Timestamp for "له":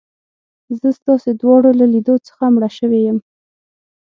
1.79-1.85